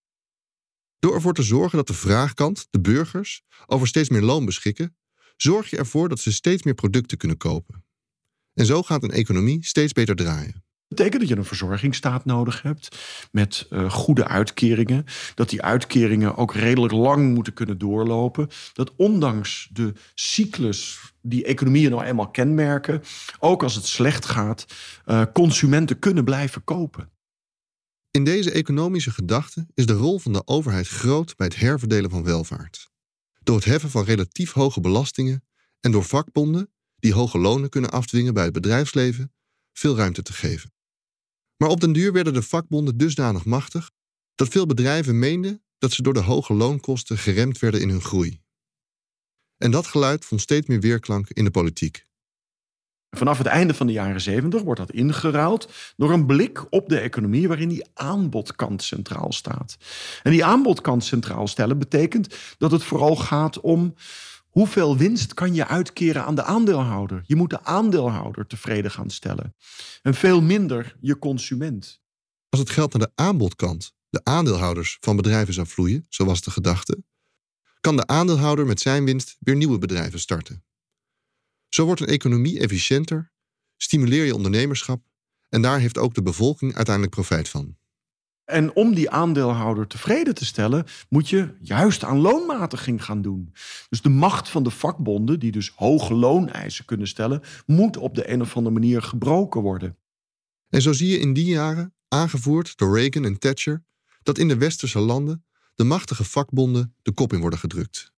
[0.99, 4.95] Door ervoor te zorgen dat de vraagkant, de burgers, over steeds meer loon beschikken,
[5.35, 7.85] zorg je ervoor dat ze steeds meer producten kunnen kopen.
[8.53, 10.63] En zo gaat een economie steeds beter draaien.
[10.95, 12.97] Betekent dat je een verzorgingsstaat nodig hebt
[13.31, 15.05] met uh, goede uitkeringen.
[15.35, 18.49] Dat die uitkeringen ook redelijk lang moeten kunnen doorlopen.
[18.73, 23.01] Dat ondanks de cyclus die economieën nou eenmaal kenmerken,
[23.39, 24.65] ook als het slecht gaat,
[25.05, 27.09] uh, consumenten kunnen blijven kopen.
[28.11, 32.23] In deze economische gedachte is de rol van de overheid groot bij het herverdelen van
[32.23, 32.89] welvaart.
[33.43, 35.43] Door het heffen van relatief hoge belastingen
[35.79, 39.33] en door vakbonden, die hoge lonen kunnen afdwingen bij het bedrijfsleven,
[39.73, 40.71] veel ruimte te geven.
[41.61, 43.91] Maar op den duur werden de vakbonden dusdanig machtig
[44.35, 48.41] dat veel bedrijven meenden dat ze door de hoge loonkosten geremd werden in hun groei.
[49.57, 52.05] En dat geluid vond steeds meer weerklank in de politiek.
[53.09, 56.99] Vanaf het einde van de jaren 70 wordt dat ingeruild door een blik op de
[56.99, 59.77] economie waarin die aanbodkant centraal staat.
[60.23, 63.95] En die aanbodkant centraal stellen betekent dat het vooral gaat om
[64.51, 67.23] hoeveel winst kan je uitkeren aan de aandeelhouder.
[67.25, 69.55] Je moet de aandeelhouder tevreden gaan stellen
[70.01, 72.01] en veel minder je consument.
[72.49, 77.03] Als het geld naar de aanbodkant, de aandeelhouders van bedrijven zou vloeien, zoals de gedachte,
[77.81, 80.63] kan de aandeelhouder met zijn winst weer nieuwe bedrijven starten.
[81.69, 83.31] Zo wordt een economie efficiënter,
[83.77, 85.03] stimuleer je ondernemerschap
[85.49, 87.77] en daar heeft ook de bevolking uiteindelijk profijt van.
[88.51, 93.53] En om die aandeelhouder tevreden te stellen, moet je juist aan loonmatiging gaan doen.
[93.89, 98.31] Dus de macht van de vakbonden, die dus hoge looneisen kunnen stellen, moet op de
[98.31, 99.97] een of andere manier gebroken worden.
[100.69, 103.83] En zo zie je in die jaren, aangevoerd door Reagan en Thatcher,
[104.23, 108.10] dat in de westerse landen de machtige vakbonden de kop in worden gedrukt.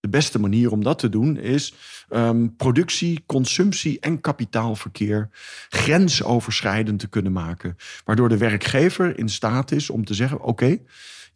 [0.00, 1.74] De beste manier om dat te doen is
[2.10, 5.28] um, productie, consumptie en kapitaalverkeer
[5.68, 7.76] grensoverschrijdend te kunnen maken.
[8.04, 10.78] Waardoor de werkgever in staat is om te zeggen: oké,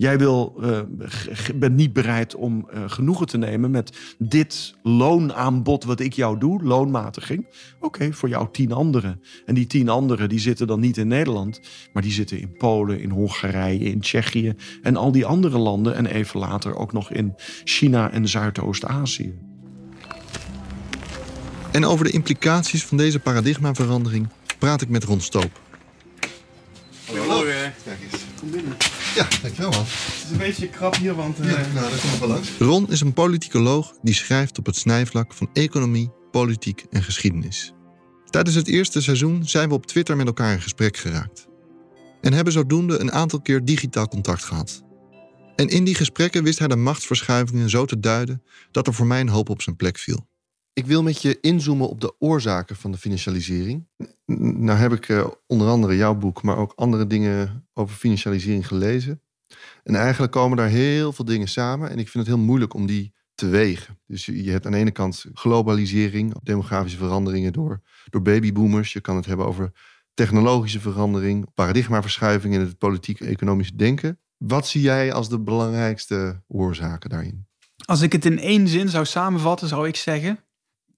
[0.02, 0.80] Jij wil, uh,
[1.54, 6.62] bent niet bereid om uh, genoegen te nemen met dit loonaanbod wat ik jou doe,
[6.62, 7.46] loonmatiging.
[7.80, 9.20] Oké, voor jou tien anderen.
[9.46, 11.60] En die tien anderen die zitten dan niet in Nederland,
[11.92, 15.94] maar die zitten in Polen, in Hongarije, in Tsjechië en al die andere landen.
[15.94, 17.34] En even later ook nog in
[17.64, 19.34] China en Zuidoost-Azië.
[21.72, 25.60] En over de implicaties van deze paradigmaverandering praat ik met Ron Stoop.
[29.14, 29.84] Ja, dankjewel man.
[29.84, 31.40] Het is een beetje krap hier, want...
[31.40, 31.50] Uh...
[31.50, 32.48] Ja, nou, dat komt wel langs.
[32.58, 37.72] Ron is een politicoloog die schrijft op het snijvlak van economie, politiek en geschiedenis.
[38.30, 41.46] Tijdens het eerste seizoen zijn we op Twitter met elkaar in gesprek geraakt.
[42.20, 44.82] En hebben zodoende een aantal keer digitaal contact gehad.
[45.56, 49.20] En in die gesprekken wist hij de machtsverschuivingen zo te duiden dat er voor mij
[49.20, 50.26] een hoop op zijn plek viel.
[50.74, 53.88] Ik wil met je inzoomen op de oorzaken van de financialisering.
[54.26, 59.20] Nou heb ik uh, onder andere jouw boek, maar ook andere dingen over financialisering gelezen.
[59.82, 61.90] En eigenlijk komen daar heel veel dingen samen.
[61.90, 63.98] En ik vind het heel moeilijk om die te wegen.
[64.06, 67.80] Dus je, je hebt aan de ene kant globalisering, demografische veranderingen door,
[68.10, 68.92] door babyboomers.
[68.92, 69.72] Je kan het hebben over
[70.14, 74.18] technologische verandering, paradigmaverschuiving in het politiek-economisch denken.
[74.36, 77.46] Wat zie jij als de belangrijkste oorzaken daarin?
[77.84, 80.38] Als ik het in één zin zou samenvatten, zou ik zeggen: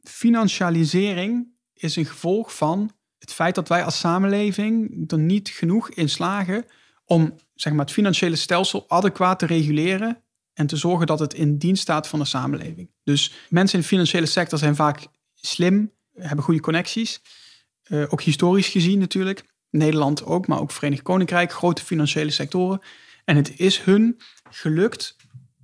[0.05, 6.09] financialisering is een gevolg van het feit dat wij als samenleving er niet genoeg in
[6.09, 6.65] slagen
[7.05, 11.59] om zeg maar, het financiële stelsel adequaat te reguleren en te zorgen dat het in
[11.59, 12.91] dienst staat van de samenleving.
[13.05, 17.21] Dus mensen in de financiële sector zijn vaak slim, hebben goede connecties,
[17.89, 19.45] uh, ook historisch gezien natuurlijk.
[19.71, 22.81] Nederland ook, maar ook Verenigd Koninkrijk, grote financiële sectoren.
[23.25, 25.17] En het is hun gelukt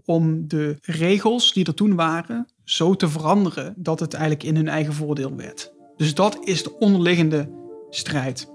[0.04, 4.68] om de regels die er toen waren zo te veranderen dat het eigenlijk in hun
[4.68, 5.72] eigen voordeel werd.
[5.96, 7.50] Dus dat is de onderliggende
[7.90, 8.48] strijd.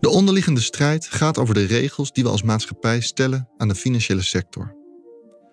[0.00, 4.22] De onderliggende strijd gaat over de regels die we als maatschappij stellen aan de financiële
[4.22, 4.76] sector.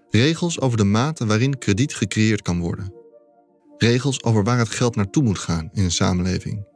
[0.10, 2.94] Regels over de mate waarin krediet gecreëerd kan worden.
[3.78, 6.68] Regels over waar het geld naartoe moet gaan in een samenleving.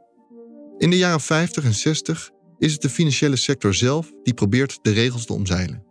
[0.78, 4.92] In de jaren 50 en 60 is het de financiële sector zelf die probeert de
[4.92, 5.84] regels te omzeilen.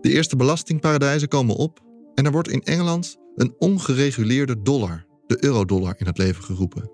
[0.00, 1.80] De eerste belastingparadijzen komen op
[2.14, 6.90] en er wordt in Engeland een ongereguleerde dollar, de eurodollar, in het leven geroepen.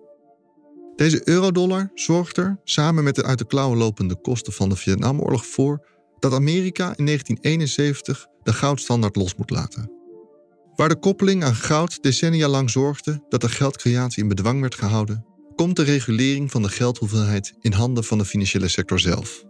[0.97, 5.47] Deze eurodollar zorgt er, samen met de uit de klauwen lopende kosten van de Vietnamoorlog,
[5.47, 5.87] voor
[6.19, 9.91] dat Amerika in 1971 de goudstandaard los moet laten.
[10.75, 15.27] Waar de koppeling aan goud decennia lang zorgde dat de geldcreatie in bedwang werd gehouden,
[15.55, 19.45] komt de regulering van de geldhoeveelheid in handen van de financiële sector zelf.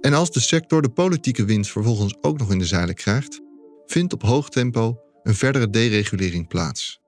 [0.00, 3.40] En als de sector de politieke winst vervolgens ook nog in de zeilen krijgt,
[3.86, 7.00] vindt op hoog tempo een verdere deregulering plaats.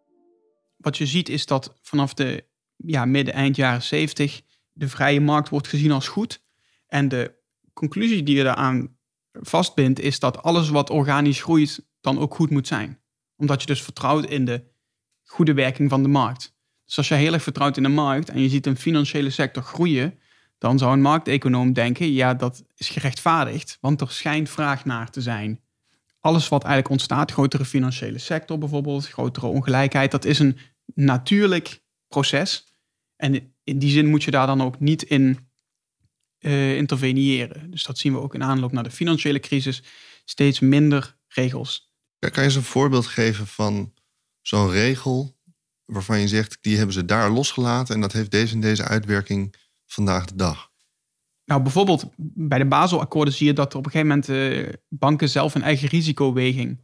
[0.76, 2.44] Wat je ziet is dat vanaf de
[2.76, 6.42] ja, midden, eind jaren 70 de vrije markt wordt gezien als goed.
[6.86, 7.34] En de
[7.72, 8.96] conclusie die je daaraan
[9.32, 13.00] vastbindt is dat alles wat organisch groeit dan ook goed moet zijn.
[13.36, 14.64] Omdat je dus vertrouwt in de
[15.24, 16.54] goede werking van de markt.
[16.84, 19.62] Dus als je heel erg vertrouwt in de markt en je ziet een financiële sector
[19.62, 20.18] groeien,
[20.58, 25.20] dan zou een markteconoom denken, ja, dat is gerechtvaardigd, want er schijnt vraag naar te
[25.20, 25.60] zijn.
[26.22, 30.58] Alles wat eigenlijk ontstaat, grotere financiële sector bijvoorbeeld, grotere ongelijkheid, dat is een
[30.94, 32.74] natuurlijk proces.
[33.16, 35.50] En in die zin moet je daar dan ook niet in
[36.40, 37.50] uh.
[37.66, 39.82] Dus dat zien we ook in aanloop naar de financiële crisis.
[40.24, 41.92] Steeds minder regels.
[42.18, 43.92] Kan je eens een voorbeeld geven van
[44.40, 45.36] zo'n regel
[45.84, 49.54] waarvan je zegt, die hebben ze daar losgelaten en dat heeft deze en deze uitwerking
[49.86, 50.71] vandaag de dag?
[51.44, 55.28] Nou, bijvoorbeeld bij de Baselakkoorden zie je dat er op een gegeven moment uh, banken
[55.28, 56.80] zelf een eigen risicoweging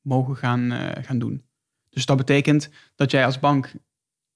[0.00, 1.42] mogen gaan, uh, gaan doen.
[1.90, 3.72] Dus dat betekent dat jij als bank,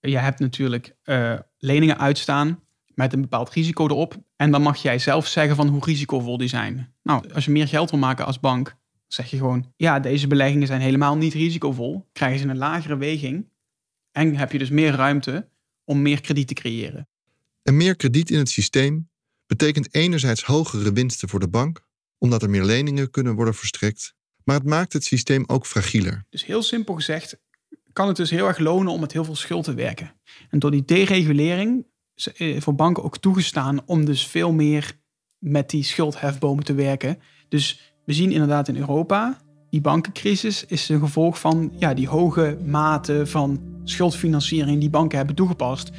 [0.00, 2.60] je hebt natuurlijk uh, leningen uitstaan
[2.94, 4.16] met een bepaald risico erop.
[4.36, 6.94] En dan mag jij zelf zeggen van hoe risicovol die zijn.
[7.02, 10.66] Nou, als je meer geld wil maken als bank, zeg je gewoon, ja, deze beleggingen
[10.66, 12.08] zijn helemaal niet risicovol.
[12.12, 13.48] Krijgen ze een lagere weging
[14.12, 15.48] en heb je dus meer ruimte
[15.84, 17.08] om meer krediet te creëren.
[17.62, 19.08] En meer krediet in het systeem
[19.46, 21.80] betekent enerzijds hogere winsten voor de bank,
[22.18, 26.24] omdat er meer leningen kunnen worden verstrekt, maar het maakt het systeem ook fragieler.
[26.30, 27.38] Dus heel simpel gezegd
[27.92, 30.12] kan het dus heel erg lonen om met heel veel schuld te werken.
[30.50, 34.98] En door die deregulering eh, voor banken ook toegestaan om dus veel meer
[35.38, 37.18] met die schuldhefbomen te werken.
[37.48, 42.58] Dus we zien inderdaad in Europa, die bankencrisis is een gevolg van ja, die hoge
[42.64, 45.90] mate van schuldfinanciering die banken hebben toegepast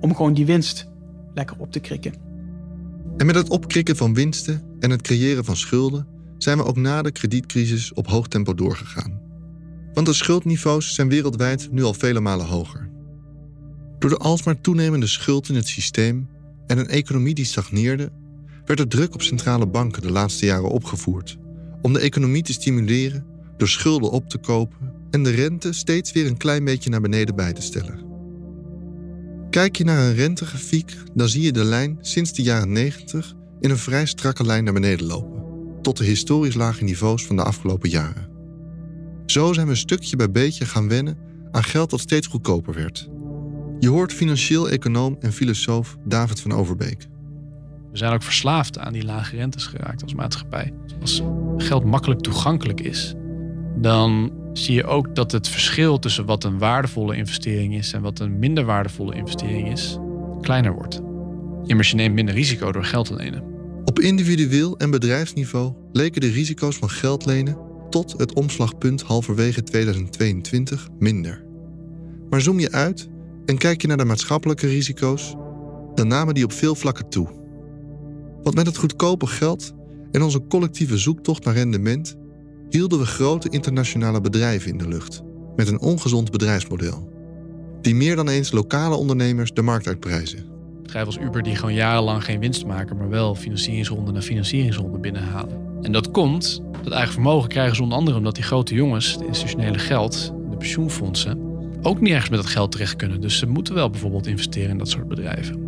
[0.00, 0.88] om gewoon die winst
[1.34, 2.27] lekker op te krikken.
[3.18, 6.06] En met het opkrikken van winsten en het creëren van schulden
[6.38, 9.20] zijn we ook na de kredietcrisis op hoog tempo doorgegaan.
[9.92, 12.90] Want de schuldniveaus zijn wereldwijd nu al vele malen hoger.
[13.98, 16.28] Door de alsmaar toenemende schuld in het systeem
[16.66, 18.12] en een economie die stagneerde,
[18.64, 21.38] werd de druk op centrale banken de laatste jaren opgevoerd
[21.82, 23.26] om de economie te stimuleren
[23.56, 27.34] door schulden op te kopen en de rente steeds weer een klein beetje naar beneden
[27.34, 28.07] bij te stellen.
[29.50, 33.70] Kijk je naar een rentegrafiek, dan zie je de lijn sinds de jaren 90 in
[33.70, 35.42] een vrij strakke lijn naar beneden lopen,
[35.82, 38.28] tot de historisch lage niveaus van de afgelopen jaren.
[39.26, 41.18] Zo zijn we stukje bij beetje gaan wennen
[41.50, 43.08] aan geld dat steeds goedkoper werd.
[43.78, 47.06] Je hoort financieel econoom en filosoof David van Overbeek.
[47.90, 50.72] We zijn ook verslaafd aan die lage rentes geraakt als maatschappij.
[51.00, 51.22] Als
[51.56, 53.14] geld makkelijk toegankelijk is,
[53.76, 58.18] dan zie je ook dat het verschil tussen wat een waardevolle investering is en wat
[58.18, 59.98] een minder waardevolle investering is,
[60.40, 61.00] kleiner wordt.
[61.64, 63.42] Immers je neemt minder risico door geld te lenen.
[63.84, 67.58] Op individueel en bedrijfsniveau leken de risico's van geld lenen
[67.90, 71.44] tot het omslagpunt halverwege 2022 minder.
[72.30, 73.08] Maar zoom je uit
[73.44, 75.34] en kijk je naar de maatschappelijke risico's,
[75.94, 77.28] dan namen die op veel vlakken toe.
[78.42, 79.74] Want met het goedkope geld
[80.12, 82.16] en onze collectieve zoektocht naar rendement
[82.70, 85.22] hielden we grote internationale bedrijven in de lucht
[85.56, 87.08] met een ongezond bedrijfsmodel,
[87.80, 90.44] die meer dan eens lokale ondernemers de markt uitprijzen.
[90.82, 95.66] Bedrijven als Uber die gewoon jarenlang geen winst maken, maar wel financieringsronde na financieringsronde binnenhalen.
[95.82, 99.20] En dat komt, dat eigen vermogen krijgen ze onder andere omdat die grote jongens, het
[99.20, 101.38] institutionele geld, de pensioenfondsen,
[101.82, 103.20] ook niet ergens met dat geld terecht kunnen.
[103.20, 105.66] Dus ze moeten wel bijvoorbeeld investeren in dat soort bedrijven.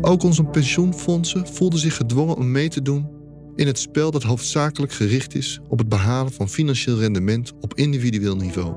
[0.00, 3.15] Ook onze pensioenfondsen voelden zich gedwongen om mee te doen
[3.56, 8.36] in het spel dat hoofdzakelijk gericht is op het behalen van financieel rendement op individueel
[8.36, 8.74] niveau,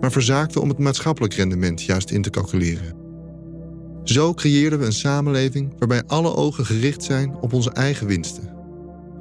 [0.00, 2.96] maar verzaakten om het maatschappelijk rendement juist in te calculeren.
[4.04, 8.50] Zo creëerden we een samenleving waarbij alle ogen gericht zijn op onze eigen winsten,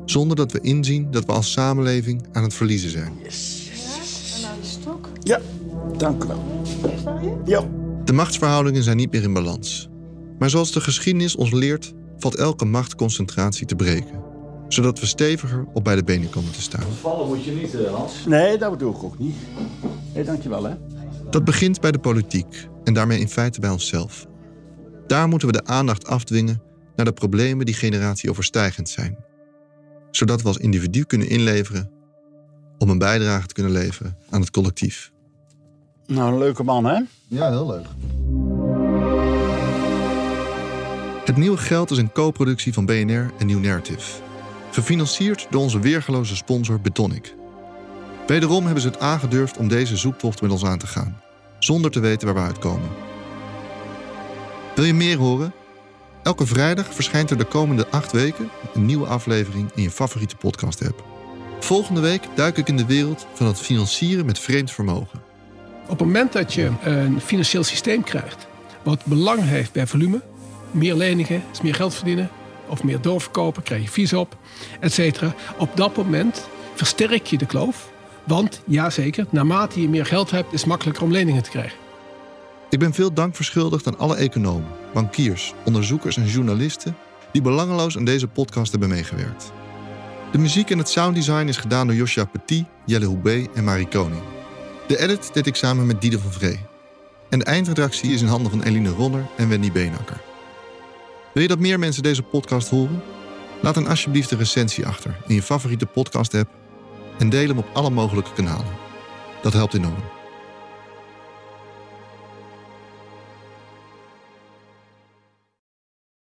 [0.06, 3.13] zonder dat we inzien dat we als samenleving aan het verliezen zijn.
[3.23, 4.41] Yes, yes.
[4.43, 5.10] En aan de stok?
[5.23, 5.41] Ja,
[5.97, 6.43] dank u wel.
[7.45, 7.67] Ja.
[8.04, 9.89] De machtsverhoudingen zijn niet meer in balans.
[10.39, 14.27] Maar zoals de geschiedenis ons leert, valt elke machtsconcentratie te breken.
[14.68, 16.84] Zodat we steviger op beide benen komen te staan.
[17.02, 18.26] Vallen moet je niet, eh, Hans.
[18.26, 19.36] Nee, dat doe ik ook niet.
[20.14, 20.76] Nee, dankjewel hè.
[21.30, 24.28] Dat begint bij de politiek en daarmee in feite bij onszelf.
[25.08, 26.62] Daar moeten we de aandacht afdwingen
[26.96, 29.18] naar de problemen die generatieoverstijgend zijn.
[30.12, 31.92] Zodat we als individu kunnen inleveren
[32.78, 35.12] om een bijdrage te kunnen leveren aan het collectief.
[36.06, 37.02] Nou, een leuke man hè?
[37.28, 37.86] Ja, heel leuk.
[41.26, 44.27] Het nieuwe geld is een co-productie van BNR en New Narrative.
[44.72, 47.36] Gefinancierd door onze weergeloze sponsor Betonic.
[48.28, 51.22] Wederom hebben ze het aangedurfd om deze zoektocht met ons aan te gaan,
[51.60, 52.90] zonder te weten waar we uitkomen.
[54.76, 55.54] Wil je meer horen?
[56.24, 61.04] Elke vrijdag verschijnt er de komende acht weken een nieuwe aflevering in je favoriete podcast-app.
[61.60, 65.22] Volgende week duik ik in de wereld van het financieren met vreemd vermogen.
[65.84, 68.48] Op het moment dat je een financieel systeem krijgt,
[68.84, 70.22] wat belang heeft bij volume,
[70.72, 72.30] meer leningen is meer geld verdienen,
[72.68, 74.38] of meer doorverkopen, krijg je vies op,
[74.80, 75.34] et cetera.
[75.58, 77.92] Op dat moment versterk je de kloof,
[78.24, 81.78] want ja zeker, naarmate je meer geld hebt, is het makkelijker om leningen te krijgen.
[82.70, 86.96] Ik ben veel dank verschuldigd aan alle economen, bankiers, onderzoekers en journalisten
[87.32, 89.52] die belangeloos aan deze podcast hebben meegewerkt.
[90.32, 94.22] De muziek en het sounddesign is gedaan door Joshua Petit, Jelle Houbé en Marie Koning.
[94.88, 96.60] De edit deed ik samen met Diede van Vree.
[97.30, 100.27] En de eindredactie is in handen van Eline Ronner en Wendy Beenakker.
[101.34, 103.04] Wil je dat meer mensen deze podcast horen?
[103.62, 106.50] Laat dan alsjeblieft een recensie achter in je favoriete podcast-app
[107.17, 108.73] en deel hem op alle mogelijke kanalen.
[109.42, 110.04] Dat helpt enorm.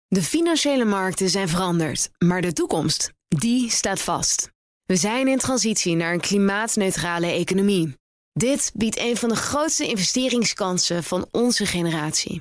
[0.09, 4.51] De financiële markten zijn veranderd, maar de toekomst, die staat vast.
[4.87, 7.95] We zijn in transitie naar een klimaatneutrale economie.
[8.33, 12.41] Dit biedt een van de grootste investeringskansen van onze generatie.